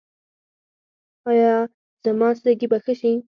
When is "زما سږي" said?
2.03-2.67